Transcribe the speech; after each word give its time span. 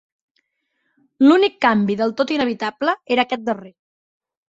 L'únic 1.27 1.61
canvi 1.67 1.99
del 2.01 2.17
tot 2.23 2.35
inevitable 2.39 2.99
era 3.17 3.29
aquest 3.31 3.49
darrer. 3.53 3.75